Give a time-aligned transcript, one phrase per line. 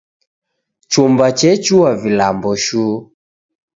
[0.91, 2.95] Chumba chechua vilambo shuu